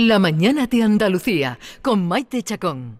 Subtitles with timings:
[0.00, 2.98] La mañana de Andalucía con Maite Chacón.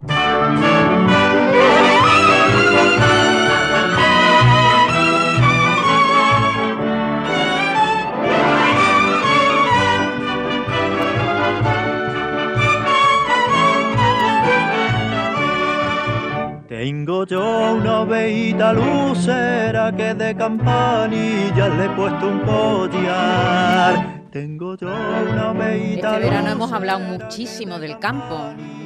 [16.68, 24.17] Tengo yo una ovejita lucera que de campanilla le he puesto un collar.
[24.39, 28.38] Tengo yo una ovejita Este verano hemos hablado muchísimo del campo,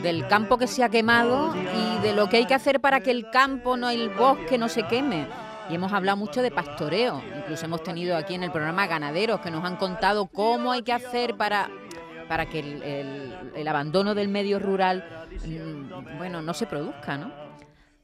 [0.03, 3.11] del campo que se ha quemado y de lo que hay que hacer para que
[3.11, 5.27] el campo, no el bosque, no se queme.
[5.69, 7.23] Y hemos hablado mucho de pastoreo.
[7.37, 10.95] Incluso hemos tenido aquí en el programa ganaderos que nos han contado cómo hay que
[10.95, 11.69] hacer para,
[12.29, 15.05] para que el, el- el abandono del medio rural
[15.47, 17.31] mm, bueno, no se produzca, ¿no?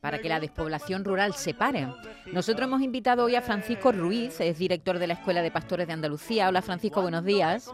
[0.01, 1.89] Para que la despoblación rural se pare.
[2.33, 5.93] Nosotros hemos invitado hoy a Francisco Ruiz, es director de la Escuela de Pastores de
[5.93, 6.49] Andalucía.
[6.49, 7.73] Hola Francisco, buenos días.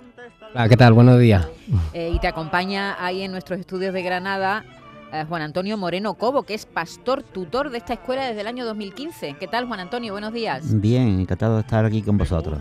[0.54, 0.94] Hola, ¿qué tal?
[0.94, 1.46] Buenos días.
[1.92, 4.64] Eh, y te acompaña ahí en nuestros estudios de Granada
[5.14, 8.64] eh, Juan Antonio Moreno Cobo, que es pastor tutor de esta escuela desde el año
[8.64, 9.36] 2015.
[9.38, 10.12] ¿Qué tal, Juan Antonio?
[10.12, 10.80] Buenos días.
[10.80, 12.58] Bien, encantado de estar aquí con vosotros.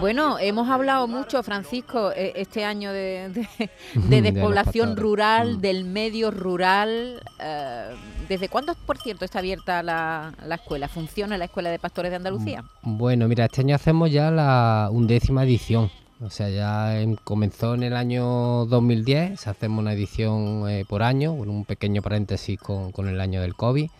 [0.00, 3.48] Bueno, hemos hablado mucho, Francisco, eh, este año de,
[3.94, 5.60] despoblación rural, Mm.
[5.60, 7.20] del medio rural.
[7.40, 7.94] eh,
[8.28, 10.88] ¿Desde cuándo, por cierto, está abierta la, la escuela?
[10.88, 12.64] ¿Funciona la Escuela de Pastores de Andalucía?
[12.82, 15.90] Bueno, mira, este año hacemos ya la undécima edición.
[16.20, 21.36] O sea, ya em- comenzó en el año 2010, hacemos una edición eh, por año,
[21.36, 23.90] con un pequeño paréntesis con, el año del COVID.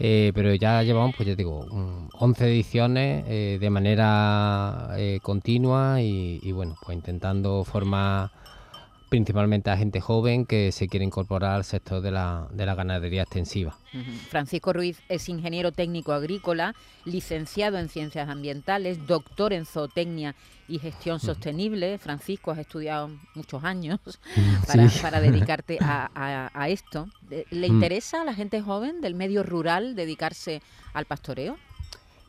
[0.00, 6.40] Eh, pero ya llevamos, pues ya digo, mm, 11 ediciones eh, de manera continua y,
[6.42, 8.30] y, bueno, pues intentando formar
[9.14, 13.22] principalmente a gente joven que se quiere incorporar al sector de la, de la ganadería
[13.22, 13.78] extensiva.
[14.28, 20.34] Francisco Ruiz es ingeniero técnico agrícola, licenciado en ciencias ambientales, doctor en zootecnia
[20.66, 21.96] y gestión sostenible.
[21.98, 24.00] Francisco, has estudiado muchos años
[24.66, 24.98] para, Sí.
[25.00, 27.06] para dedicarte a, a- a esto.
[27.30, 27.74] ¿Le Mm.
[27.74, 30.60] interesa a la gente joven del medio rural dedicarse
[30.92, 31.56] al pastoreo?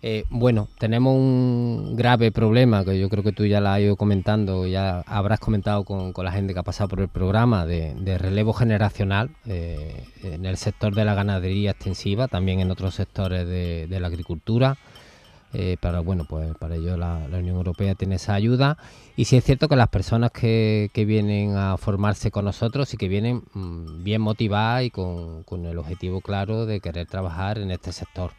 [0.01, 3.95] Eh, bueno, tenemos un grave problema que yo creo que tú ya la has ido
[3.95, 8.17] comentando, ya habrás comentado con, con la gente que ha pasado por el programa de,
[8.20, 13.97] relevo generacional eh, en el sector de la ganadería extensiva, también en otros sectores de,
[13.99, 14.77] la agricultura.
[15.53, 18.77] Eh, para bueno, pues para ello la, la Unión Europea tiene esa ayuda.
[19.15, 22.97] Y sí es cierto que las personas que, que vienen a formarse con nosotros y
[22.97, 27.71] que vienen mm, bien motivadas y con, con el objetivo claro de querer trabajar en
[27.71, 28.31] este sector.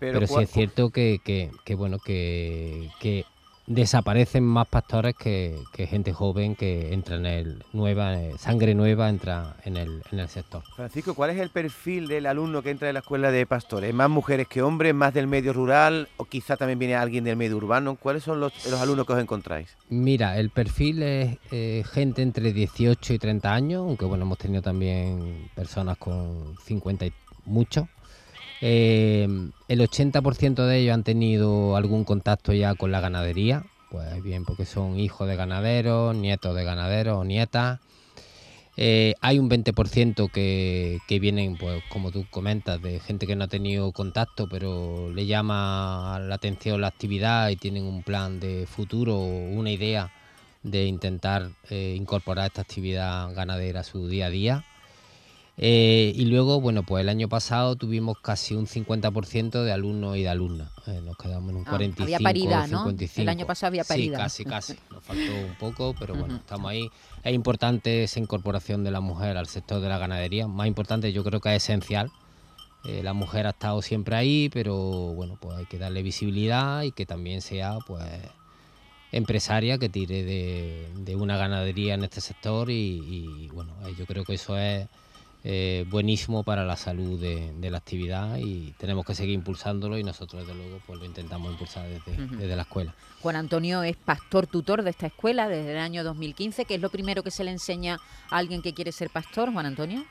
[0.00, 3.24] Pero, sí es cierto que, que, que, bueno que, que
[3.70, 9.08] desaparecen más pastores que, que gente joven que entra en el nueva eh, sangre nueva
[9.08, 10.64] entra en el, en el sector.
[10.74, 13.94] Francisco, ¿cuál es el perfil del alumno que entra en la escuela de pastores?
[13.94, 17.58] ¿Más mujeres que hombres, más del medio rural o quizá también viene alguien del medio
[17.58, 17.94] urbano?
[17.94, 19.76] ¿Cuáles son los, los alumnos que os encontráis?
[19.88, 24.62] Mira, el perfil es eh, gente entre 18 y 30 años, aunque bueno, hemos tenido
[24.62, 27.12] también personas con 50 y
[27.44, 27.88] mucho.
[28.60, 29.26] Eh,
[29.68, 34.64] el 80% de ellos han tenido algún contacto ya con la ganadería, pues bien, porque
[34.64, 37.80] son hijos de ganaderos, nietos de ganaderos o nietas.
[38.76, 43.44] Eh, hay un 20% que, que vienen, pues como tú comentas, de gente que no
[43.44, 48.66] ha tenido contacto, pero le llama la atención la actividad y tienen un plan de
[48.66, 50.12] futuro o una idea
[50.62, 54.64] de intentar eh, incorporar esta actividad ganadera a su día a día.
[55.62, 60.22] Eh, y luego, bueno, pues el año pasado tuvimos casi un 50% de alumnos y
[60.22, 60.70] de alumnas.
[60.86, 62.78] Eh, nos quedamos en un Ah, 45, había paridad, ¿no?
[62.78, 63.20] 55.
[63.20, 64.30] El año pasado había paridad.
[64.30, 64.82] Sí, casi, casi.
[64.90, 66.90] Nos faltó un poco, pero bueno, estamos ahí.
[67.22, 70.48] Es importante esa incorporación de la mujer al sector de la ganadería.
[70.48, 72.10] Más importante, yo creo que es esencial.
[72.86, 74.74] Eh, la mujer ha estado siempre ahí, pero
[75.12, 78.02] bueno, pues hay que darle visibilidad y que también sea, pues,
[79.12, 84.06] empresaria que tire de, de una ganadería en este sector y, y, bueno, eh, yo
[84.06, 84.88] creo que eso es
[85.44, 90.04] eh, buenísimo para la salud de, de la actividad y tenemos que seguir impulsándolo y
[90.04, 92.94] nosotros desde luego pues lo intentamos impulsar desde, desde la escuela.
[93.22, 96.90] Juan Antonio es pastor tutor de esta escuela desde el año 2015, que es lo
[96.90, 97.98] primero que se le enseña
[98.30, 100.04] a alguien que quiere ser pastor, Juan Antonio.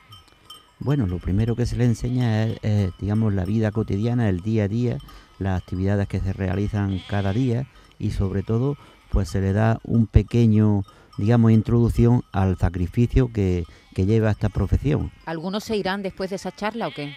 [0.82, 4.64] Bueno, lo primero que se le enseña es, eh, digamos, la vida cotidiana, el día
[4.64, 4.98] a día,
[5.38, 7.66] las actividades que se realizan cada día
[7.98, 8.78] y sobre todo,
[9.10, 10.84] pues se le da un pequeño,
[11.20, 13.64] digamos, introducción al sacrificio que,
[13.94, 15.10] que lleva esta profesión.
[15.26, 17.14] ¿Algunos se irán después de esa charla o qué?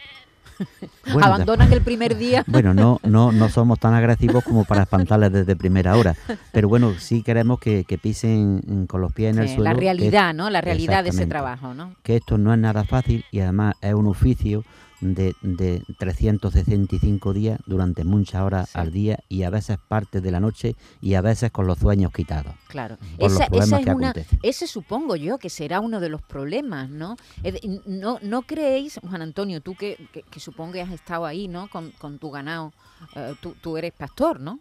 [1.11, 2.43] Bueno, ¿Abandonan el primer día?
[2.47, 6.15] Bueno, no, no, no somos tan agresivos como para espantarles desde primera hora,
[6.51, 9.63] pero bueno, sí queremos que, que pisen mm, con los pies en el suelo.
[9.63, 10.49] la realidad, ¿no?
[10.49, 11.95] La realidad de ese trabajo, ¿no?
[12.03, 14.63] que esto no es nada fácil y además es un oficio
[15.03, 18.79] de, de 365 días durante muchas horas Sí.
[18.79, 22.11] al día y a veces parte de la noche y a veces con los sueños
[22.11, 22.55] quitados.
[22.67, 27.17] Claro, esa, esa es una, ese supongo yo que será uno de los problemas, ¿no?
[27.85, 31.69] No, no creéis, Juan Antonio, tú que, que, que supongo que has estado ahí, ¿no?
[31.69, 32.73] Con, con tu ganado,
[33.15, 34.59] eh, tú, tú eres pastor, ¿no?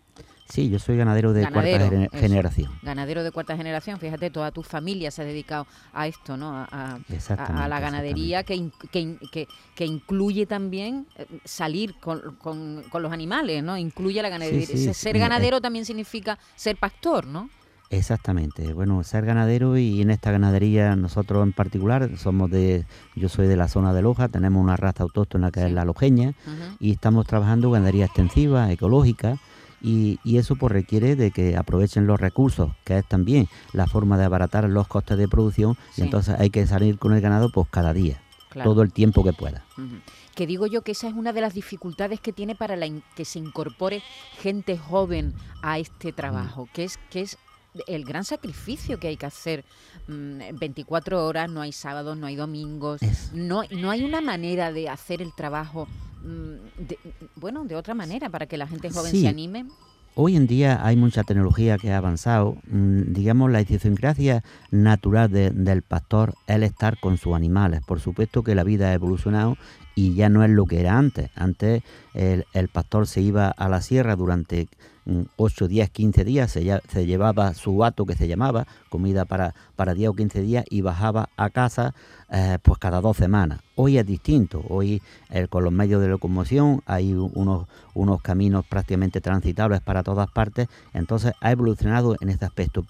[0.53, 2.21] Sí, yo soy ganadero de Ganadero, cuarta eso.
[2.21, 2.73] generación.
[2.83, 6.51] Ganadero de cuarta generación, fíjate, toda tu familia se ha dedicado a esto, ¿no?
[6.55, 11.25] A, a- a- Exactamente, a la ganadería que, in- que, que- que incluye también eh,
[11.47, 13.79] salir con, con- con los animales, ¿no?
[13.79, 14.67] Incluye la ganadería.
[14.67, 17.49] sí, Ser- sí, Ser eh, ganadero también significa ser pastor, ¿no?
[17.89, 18.75] Exactamente.
[18.75, 22.85] Bueno, ser ganadero y en esta ganadería nosotros en particular somos de,
[23.17, 25.67] yo soy de la zona de Loja, tenemos una raza autóctona que Sí.
[25.67, 26.35] es la lojeña
[26.79, 29.39] y estamos trabajando ganadería extensiva, ecológica
[29.83, 34.17] y, y eso pues requiere de que aprovechen los recursos, que es también la forma
[34.17, 36.03] de abaratar los costes de producción Sí.
[36.03, 38.21] y entonces hay que salir con el ganado pues cada día,
[38.51, 38.71] Claro.
[38.71, 39.65] todo el tiempo que pueda.
[40.35, 42.87] Que digo yo que esa es una de las dificultades que tiene para la
[43.17, 44.03] que se incorpore
[44.41, 47.39] gente joven a este trabajo, que es que es
[47.87, 49.65] el gran sacrificio que hay que hacer.
[50.07, 53.01] Mm, 24 horas, no hay sábados, no hay domingos,
[53.33, 56.99] no, no hay una manera de hacer el trabajo, mm, de-
[57.37, 59.23] bueno, de otra manera, para que la gente joven Sí.
[59.23, 59.67] se anime.
[60.15, 62.57] Hoy en día hay mucha tecnología que ha avanzado.
[62.71, 67.81] Mm, digamos, la idiosincrasia natural de- del pastor es el estar con sus animales.
[67.87, 69.57] Por supuesto que la vida ha evolucionado
[69.95, 71.31] y ya no es lo que era antes.
[71.35, 71.83] Antes
[72.15, 74.69] el, el pastor se iba a la sierra durante
[75.05, 79.95] mm, 8, 10, 15 días, se, llevaba su hato que se llamaba, comida para, para
[79.95, 81.95] 10 o 15 días y bajaba a casa
[82.31, 83.61] eh, pues cada dos semanas.
[83.75, 89.21] Hoy es distinto, hoy eh, con los medios de locomoción hay unos, unos caminos prácticamente
[89.21, 92.85] transitables para todas partes, entonces ha evolucionado en este aspecto.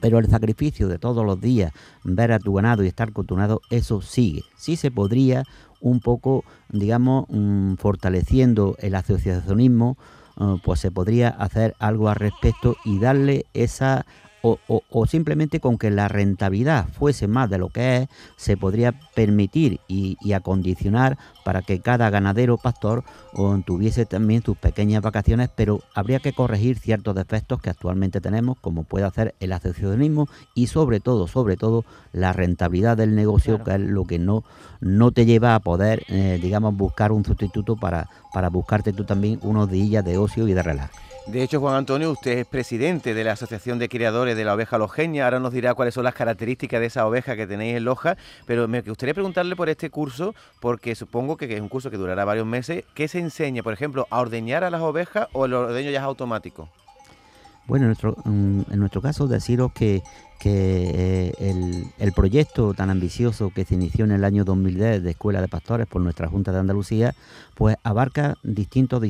[0.00, 1.72] Pero el sacrificio de todos los días,
[2.04, 3.26] ver a tu ganado y estar con
[3.70, 4.44] eso sigue.
[4.56, 5.44] Sí se podría
[5.80, 9.96] un poco, digamos, mm, fortaleciendo el asociacionismo,
[10.40, 14.06] eh, pues se podría hacer algo al respecto y darle esa
[14.42, 18.56] o, o- o simplemente con que la rentabilidad fuese más de lo que es, se
[18.56, 25.02] podría permitir y, y acondicionar para que cada ganadero pastor o, tuviese también sus pequeñas
[25.02, 30.28] vacaciones, pero habría que corregir ciertos defectos que actualmente tenemos, como puede hacer el asociacionismo
[30.54, 33.64] y sobre todo, sobre todo, la rentabilidad del negocio, Claro.
[33.78, 34.44] que es lo que no,
[34.80, 39.38] no te lleva a poder, eh, digamos, buscar un sustituto para, para buscarte tú también
[39.42, 40.90] unos días de ocio y de relax.
[41.28, 44.78] De hecho, Juan Antonio, usted es presidente de la Asociación de Criadores de la Oveja
[44.78, 45.24] Lojeña.
[45.24, 48.16] Ahora nos dirá cuáles son las características de esa oveja que tenéis en Loja.
[48.46, 52.24] Pero me gustaría preguntarle por este curso, porque supongo que es un curso que durará
[52.24, 52.84] varios meses.
[52.94, 56.04] ¿Qué se enseña, por ejemplo, a ordeñar a las ovejas o el ordeño ya es
[56.04, 56.70] automático?
[57.66, 60.02] Bueno, en nuestro, en nuestro caso deciros que,
[60.38, 65.10] que eh, el, el proyecto tan ambicioso que se inició en el año 2010 de
[65.10, 67.14] Escuela de Pastores por nuestra Junta de Andalucía,
[67.54, 69.02] pues abarca distintos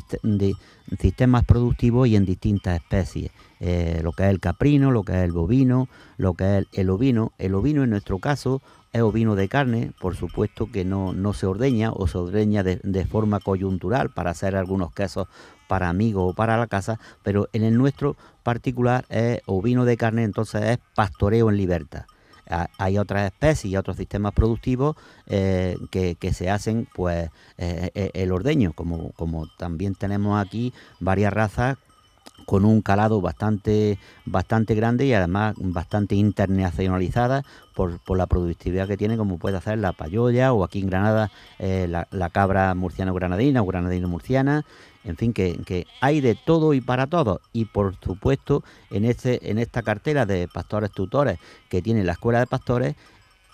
[0.98, 3.30] sistemas productivos y en distintas especies.
[3.60, 6.90] Eh, lo que es el caprino, lo que es el bovino, lo que es el,
[6.90, 7.32] ovino.
[7.38, 11.46] El ovino en nuestro caso es ovino de carne, por supuesto que no, no se
[11.46, 15.28] ordeña o se ordeña de, de forma coyuntural para hacer algunos quesos
[15.66, 20.24] para amigos o para la casa, pero en el nuestro particular es ovino de carne,
[20.24, 20.78] entonces es
[21.18, 22.04] pastoreo en libertad.
[22.48, 27.28] Ha- Hay otras especies y otros sistemas productivos eh, que, se hacen pues
[27.58, 31.76] eh, eh, el ordeño, como, como también tenemos aquí varias razas
[32.46, 37.42] con un calado bastante bastante grande y además bastante internacionalizada
[37.74, 41.30] por, por la productividad que tiene, como puede hacer la payoya o aquí en Granada
[41.58, 44.64] la, la cabra murciano-granadina o granadino-murciana.
[45.08, 47.40] En fin, que, que hay de todo y para todo.
[47.52, 51.38] Y por supuesto, en, este, en esta cartera de pastores tutores
[51.68, 52.94] que tiene la Escuela de Pastores,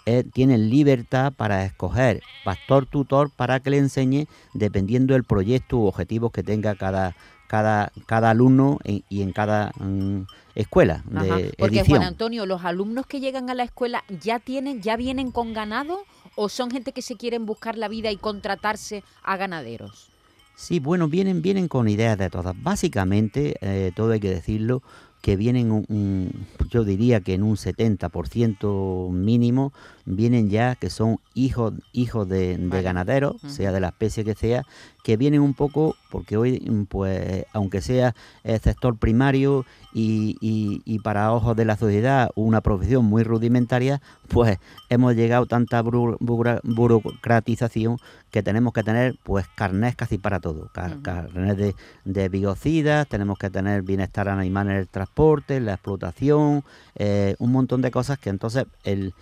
[0.06, 5.87] eh, tienen libertad para escoger pastor tutor para que le enseñe dependiendo del proyecto u
[5.87, 11.38] objetivos que tenga cada, cada, cada alumno en- y en cada mm, escuela de Ajá,
[11.56, 11.99] Porque edición.
[12.00, 16.04] Juan Antonio, los alumnos que llegan a la escuela ya tienen, ya vienen con ganado
[16.34, 20.11] o son gente que se quieren buscar la vida y contratarse a ganaderos.
[20.56, 22.54] Sí, bueno, vienen, vienen con ideas de todas.
[22.62, 24.82] Básicamente, eh, todo hay que decirlo,
[25.20, 29.73] que vienen, un, un- yo diría que en un 70% mínimo,
[30.04, 34.64] vienen ya que son hijos, hijos de, de ganaderos, sea de la especie que sea,
[35.02, 40.80] que vienen un poco, porque hoy, mm, pues, aunque sea el sector primario y, y-
[40.85, 44.59] y para ojos de la sociedad una profesión muy rudimentaria, pues
[44.90, 47.97] hemos llegado a tanta burocratización
[48.30, 53.37] que tenemos que tener pues carnés casi para todo, Car- carnés de, de biocidas, tenemos
[53.37, 56.62] que tener bienestar animal en el transporte, en la explotación,
[56.94, 59.14] eh, un montón de cosas que entonces el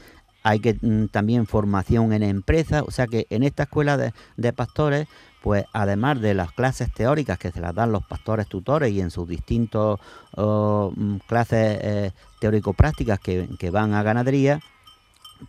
[0.44, 4.52] hay que mm, también formación en empresas, o sea que en esta escuela de, de
[4.52, 5.06] pastores
[5.42, 9.10] pues además de las clases teóricas que se las dan los pastores tutores y en
[9.10, 9.98] sus distintos
[10.36, 14.60] oh, mm, clases eh, teórico-prácticas que, que van a ganadería,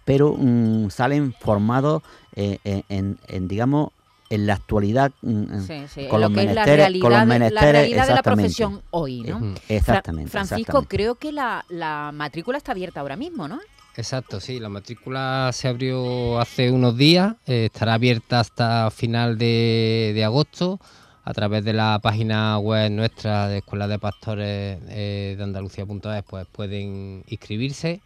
[0.05, 2.01] pero mm, salen formados
[2.35, 3.89] eh, eh, en, en, digamos,
[4.29, 7.19] en la actualidad Sí, sí, con, lo los que es la menesteres, realidad, con los
[7.21, 9.39] de- la menesteres, realidad de la profesión hoy, ¿no?
[9.39, 10.31] Fra- Exactamente.
[10.31, 10.95] Francisco, exactamente.
[10.97, 13.59] creo que la, la matrícula está abierta ahora mismo, ¿no?
[13.95, 20.19] Exacto, sí, la matrícula se abrió hace unos días, eh, estará abierta hasta final de,
[20.25, 20.79] agosto
[21.23, 26.47] a través de la página web nuestra de Escuela de Pastores eh, de Andalucía.es, pues
[26.51, 28.01] pueden inscribirse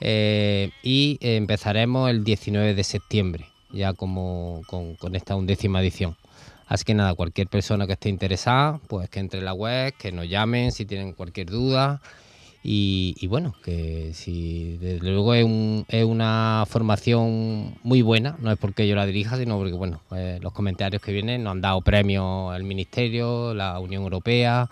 [0.00, 6.16] eh, y empezaremos el 19 de septiembre, ya como con, con esta undécima edición.
[6.66, 10.10] Así que nada, cualquier persona que esté interesada, pues que entre en la web, que
[10.10, 12.00] nos llamen si tienen cualquier duda.
[12.64, 18.58] Y, bueno, que si desde luego es, un- es una formación muy buena, no es
[18.58, 21.80] porque yo la dirija, sino porque bueno, pues, los comentarios que vienen nos han dado
[21.80, 24.68] premios el Ministerio, la Unión Europea,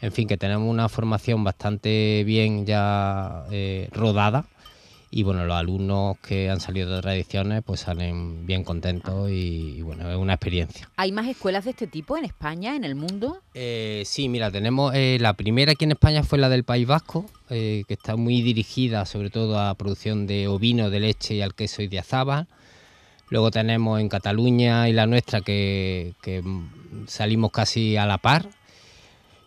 [0.00, 4.44] en fin, que tenemos una formación bastante bien ya eh, rodada.
[5.10, 9.76] Y bueno, los alumnos que han salido de otras ediciones pues salen bien contentos y,
[9.78, 10.90] y bueno, es una experiencia.
[10.96, 13.40] ¿Hay más escuelas de este tipo en España, en el mundo?
[13.54, 17.26] Eh, sí, mira, tenemos eh, la primera aquí en España fue la del País Vasco,
[17.48, 21.54] eh, que está muy dirigida sobre todo a producción de ovino, de leche y al
[21.54, 22.46] queso y de azaba.
[23.30, 28.48] Luego tenemos en Cataluña y la nuestra que, que, mm, salimos casi a la par.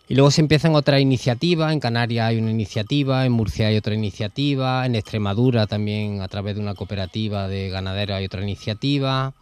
[0.08, 3.94] Y luego se empiezan otras iniciativas, en Canarias hay una iniciativa, en Murcia hay otra
[3.94, 9.32] iniciativa, en Extremadura también a través de una cooperativa de ganaderos hay otra iniciativa.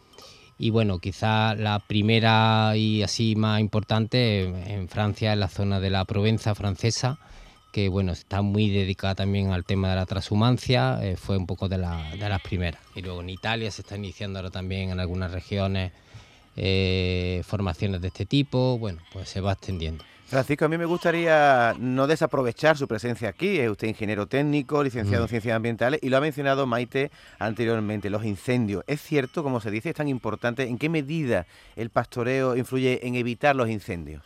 [0.58, 5.88] Y bueno, quizá la primera y así más importante en- Francia, en la zona de
[5.90, 7.18] la Provenza francesa,
[7.72, 11.68] que bueno, está muy dedicada también al tema de la transhumancia, eh, fue un poco
[11.68, 12.80] de, la- de las primeras.
[12.94, 15.92] Y luego en Italia se está iniciando ahora también en algunas regiones
[16.56, 20.04] eh, formaciones de este tipo, bueno, pues se va extendiendo.
[20.30, 23.58] Francisco, a mí me gustaría no desaprovechar su presencia aquí.
[23.58, 25.26] Es usted ingeniero técnico, licenciado Mm.
[25.26, 27.10] en ciencias ambientales y lo ha mencionado Maite
[27.40, 28.84] anteriormente, los incendios.
[28.86, 30.62] ¿Es cierto, como se dice, es tan importante?
[30.68, 34.22] ¿En qué medida el pastoreo influye en evitar los incendios?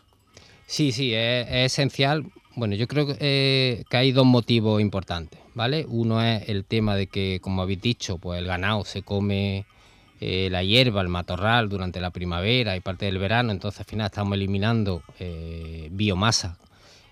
[0.66, 2.26] Sí, sí, es, es esencial.
[2.54, 5.86] Bueno, yo creo que, eh, que hay dos motivos importantes, ¿vale?
[5.88, 9.64] Uno es el tema de que, como habéis dicho, pues el ganado se come
[10.26, 14.06] eh, la hierba, el matorral durante la primavera y parte del verano, entonces al final
[14.06, 16.56] estamos eliminando eh, biomasa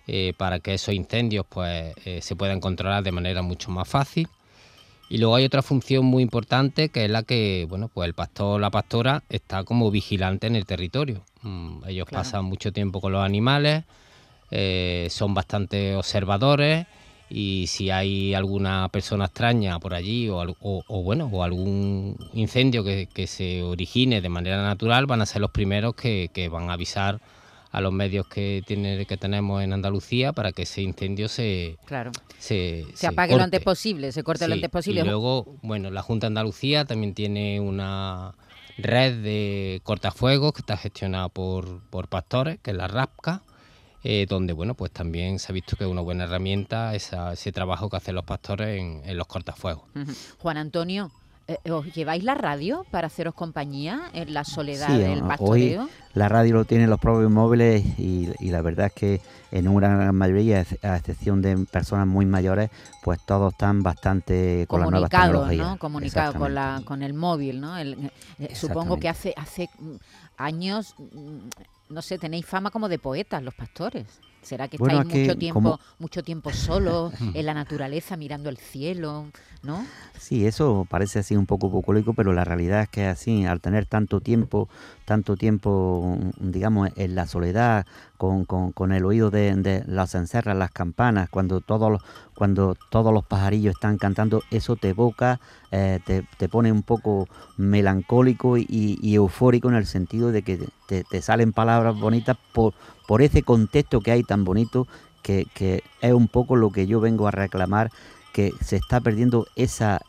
[0.06, 4.28] eh, para que esos incendios pues se puedan controlar de manera mucho más fácil.
[5.10, 8.56] Y luego hay otra función muy importante que es la que, bueno, pues el pastor
[8.56, 11.22] o la pastora está como vigilante en el territorio.
[11.42, 12.24] Mm, ellos Claro.
[12.24, 13.84] pasan mucho tiempo con los animales,
[15.10, 16.86] son bastante observadores
[17.34, 22.84] y si hay alguna persona extraña por allí o, o- o, bueno o algún incendio
[22.84, 26.68] que, que se origine de manera natural van a ser los primeros que, que van
[26.68, 27.20] a avisar
[27.70, 32.12] a los medios que tiene, que tenemos en Andalucía para que ese incendio se, Claro.
[32.38, 35.00] se, Se apague lo antes posible, se corte lo antes posible.
[35.00, 38.34] Y luego, bueno, la Junta de Andalucía también tiene una
[38.76, 43.40] red de cortafuegos que está gestionada por, por pastores, que es la RAPCA,
[44.04, 47.52] eh, donde, bueno, pues también se ha visto que es una buena herramienta esa- ese
[47.52, 49.84] trabajo que hacen los pastores en, en los cortafuegos.
[50.38, 51.10] Juan Antonio,
[51.48, 55.82] eh, ¿os lleváis la radio para haceros compañía en la soledad Sí, del pastoreo?
[55.84, 59.66] hoy la radio lo tienen los propios móviles y, y la verdad es que en
[59.68, 62.70] una gran mayoría, a excepción de personas muy mayores,
[63.02, 65.66] pues todos están bastante con las nuevas comunicado, tecnologías.
[65.66, 65.78] ¿no?
[65.78, 67.76] Comunicado con la con el móvil, ¿no?
[67.76, 69.94] El- eh, supongo que hace hace mm,
[70.36, 71.38] años, mm,
[71.88, 74.06] no sé, tenéis fama como de poetas los pastores.
[74.42, 78.48] ¿Será que Bueno, estáis que mucho tiempo como- mucho tiempo solos en la naturaleza mirando
[78.50, 79.26] el cielo,
[79.62, 79.84] ¿no?
[80.18, 83.86] Sí, eso parece así un poco bucólico, pero la realidad es que así, al tener
[83.86, 84.68] tanto tiempo,
[85.04, 87.86] tanto tiempo, digamos, en la soledad,
[88.18, 92.02] con, con- con el oído de, de las encerras, las campanas, cuando todos los,
[92.34, 95.40] cuando todos los pajarillos están cantando, eso te evoca,
[95.72, 97.26] eh, te, te pone un poco
[97.56, 102.74] melancólico y, y eufórico en el sentido de que te, te salen palabras bonitas por,
[103.08, 104.86] por ese contexto que hay tan bonito,
[105.22, 107.90] que, que es un poco lo que yo vengo a reclamar
[108.32, 110.00] que se está perdiendo esa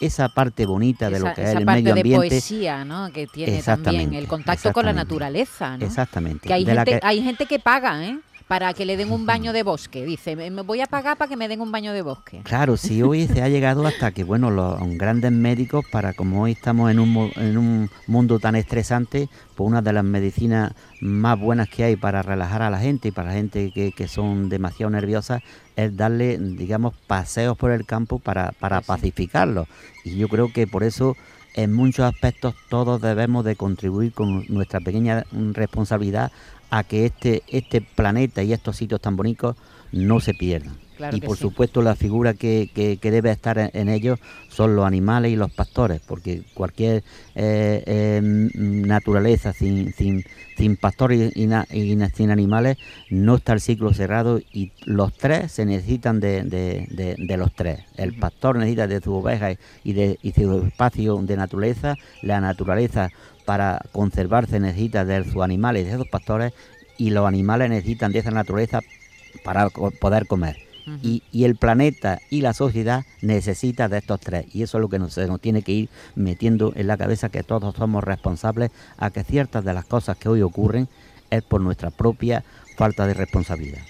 [0.00, 2.28] esa parte bonita de lo que es el parte medio de ambiente.
[2.28, 3.12] poesía, ¿no?
[3.12, 5.86] Que tiene también el contacto con la naturaleza, ¿no?
[5.86, 6.48] Exactamente.
[6.48, 8.18] Que hay de la gente, que- hay gente que paga, ¿eh?
[8.52, 10.04] Para que le den un baño de bosque.
[10.04, 12.42] Dice, me voy a pagar para que me den un baño de bosque.
[12.44, 16.52] Claro, sí, hoy se ha llegado hasta que, bueno, los grandes médicos, para como hoy
[16.52, 21.70] estamos en un, en un mundo tan estresante, pues una de las medicinas más buenas
[21.70, 24.90] que hay para relajar a la gente y para la gente que, que son demasiado
[24.90, 25.40] nerviosas
[25.74, 29.66] es darle, digamos, paseos por el campo para, para pacificarlos.
[30.04, 31.16] Y yo creo que por eso,
[31.54, 36.32] en muchos aspectos, todos debemos de contribuir con nuestra pequeña mm, responsabilidad
[36.72, 39.56] a que este, este planeta y estos sitios tan bonitos
[39.92, 40.80] no se pierdan.
[40.96, 41.42] Claro y por sí.
[41.42, 45.36] supuesto la figura que, que- que debe estar en, en ellos son los animales y
[45.36, 47.02] los pastores, porque cualquier
[47.34, 50.22] eh, eh, naturaleza sin, sin,
[50.56, 52.76] sin pastores y, na- y sin animales
[53.10, 57.52] no está el ciclo cerrado y los tres se necesitan de, de- de- de los
[57.52, 57.80] tres.
[57.96, 59.52] El pastor necesita de su oveja
[59.84, 63.10] y de y su espacio de naturaleza, la naturaleza
[63.44, 66.52] para conservarse necesita de sus animales y de sus pastores
[66.98, 68.80] y los animales necesitan de esa naturaleza
[69.44, 70.56] para poder comer.
[71.00, 74.46] Y, y el planeta y la sociedad necesita de estos tres.
[74.52, 77.28] Y eso es lo que nos, se nos tiene que ir metiendo en la cabeza
[77.28, 80.88] que todos somos responsables a que ciertas de las cosas que hoy ocurren
[81.30, 82.42] es por nuestra propia
[82.76, 83.80] falta de responsabilidad.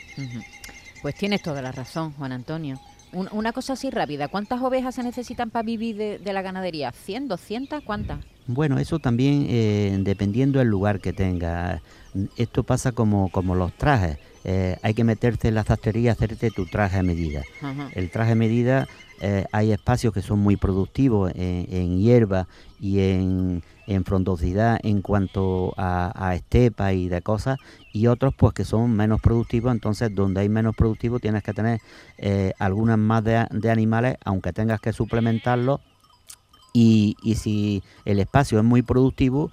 [1.01, 2.79] Pues tienes toda la razón, Juan Antonio.
[3.12, 6.92] Un- una cosa así rápida, ¿cuántas ovejas se necesitan para vivir de, de la ganadería?
[6.92, 7.83] ¿100, 200?
[7.85, 8.21] ¿Cuántas?
[8.47, 11.81] Bueno, eso también eh, dependiendo del lugar que tenga.
[12.37, 14.19] Esto pasa como, como los trajes.
[14.45, 17.42] Eh, hay que meterse en la sastrería, hacerte tu traje a medida.
[17.61, 17.90] Ajá.
[17.95, 18.88] El traje a medida,
[19.21, 22.49] eh, hay espacios que son muy productivos en, en hierba
[22.81, 27.59] y en, en frondosidad en cuanto a, a estepa y de cosas,
[27.93, 31.81] y otros pues que son menos productivos, entonces donde hay menos productivos tienes que tener
[32.19, 35.81] eh, algunas más de, animales, aunque tengas que suplementarlos,
[36.73, 39.51] y, y si el espacio es muy productivo,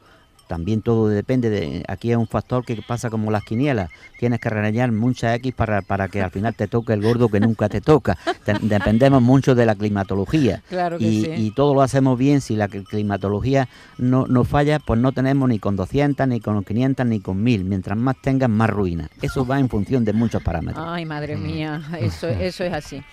[0.50, 1.84] también todo depende de.
[1.88, 3.91] Aquí es un factor que pasa como las quinielas.
[4.18, 7.39] Tienes que rellenar mucha X para, para que al final te toque el gordo que
[7.39, 8.18] nunca te toca.
[8.44, 10.63] Te- dependemos mucho de la climatología.
[10.68, 11.32] Claro que Y, sí.
[11.38, 12.41] y todo lo hacemos bien.
[12.41, 16.63] Si la cl- climatología no, no falla, pues no tenemos ni con 200, ni con
[16.63, 17.63] 500, ni con 1000.
[17.65, 19.08] Mientras más tengas, más ruina.
[19.22, 20.84] Eso va en función de muchos parámetros.
[20.89, 21.44] Ay, madre Mm.
[21.44, 23.03] mía, eso, eso es así.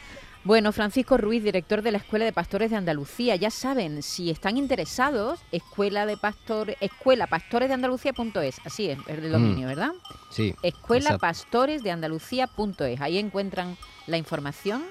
[0.46, 3.34] Bueno, Francisco Ruiz, director de la Escuela de Pastores de Andalucía.
[3.34, 8.60] Ya saben, si están interesados, escuela de pastor, escuela pastores de Andalucía.es.
[8.64, 9.90] Así es, el dominio, ¿verdad?
[10.30, 10.54] Sí.
[10.62, 11.18] Escuela.
[11.18, 13.00] Pastores de Andalucía.es.
[13.00, 13.76] Ahí encuentran
[14.06, 14.84] la información,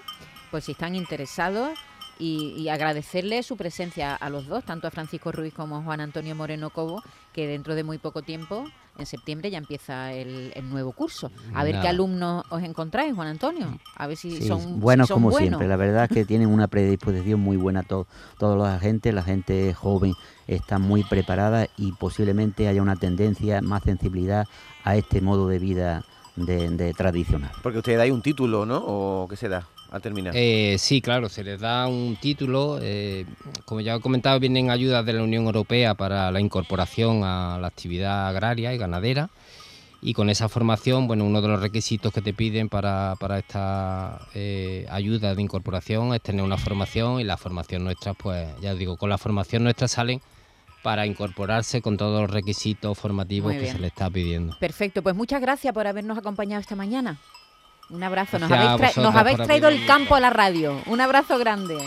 [0.51, 1.79] pues si están interesados.
[2.17, 5.99] Y, y agradecerle su presencia a los dos, tanto a Francisco Ruiz como a Juan
[5.99, 8.65] Antonio Moreno Cobo, que dentro de muy poco tiempo,
[8.97, 11.31] en septiembre, ya empieza el, el nuevo curso.
[11.53, 13.77] A ver qué alumnos os encontráis, Juan Antonio.
[13.95, 15.47] A ver si Sí, son si buenos son como buenos.
[15.49, 15.67] siempre.
[15.67, 19.13] La verdad es que tienen una predisposición muy buena to- todos los agentes.
[19.13, 20.13] La gente joven
[20.47, 24.45] está muy preparada y posiblemente haya una tendencia, más sensibilidad
[24.83, 26.03] a este modo de vida
[26.35, 27.51] de, de tradicional.
[27.63, 28.77] Porque usted da un título, ¿no?
[28.85, 29.67] ¿O qué se da
[29.99, 30.33] terminar?
[30.35, 32.79] Eh, sí, claro, se les da un título.
[32.81, 33.25] eh,
[33.65, 37.67] como ya he comentado, vienen ayudas de la Unión Europea para la incorporación a la
[37.67, 39.29] actividad agraria y ganadera.
[40.01, 44.19] Y con esa formación, bueno, uno de los requisitos que te piden para, para esta
[44.35, 48.77] eh, ayuda de incorporación es tener una formación y la formación nuestra, pues ya os
[48.77, 50.21] digo, con la formación nuestra salen
[50.83, 54.55] para incorporarse con todos los requisitos formativos que se les está pidiendo.
[54.59, 57.19] Perfecto, pues muchas gracias por habernos acompañado esta mañana.
[57.89, 60.81] Un abrazo, nos habéis, tra- nos habéis traído el campo a la radio.
[60.87, 61.77] Un abrazo grande.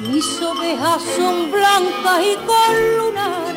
[0.00, 3.54] Mis ovejas son blancas y con lunar,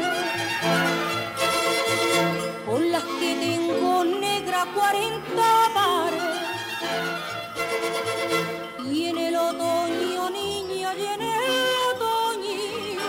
[2.65, 6.23] con las que tengo negra cuarenta pares.
[8.91, 11.53] Y en el otoño, niña, y en el
[11.95, 13.01] otoño,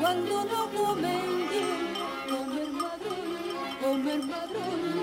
[0.00, 1.94] cuando no comen bien,
[2.30, 4.93] comer madroño, comer madroño.